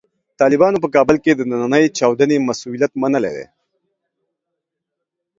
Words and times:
طالبانو 0.41 0.77
په 0.83 0.89
کابل 0.95 1.17
کې 1.23 1.31
د 1.35 1.41
نننۍ 1.51 1.85
چاودنې 1.97 2.37
مسوولیت 2.47 2.91
منلی 3.01 3.31
دی. 3.37 3.45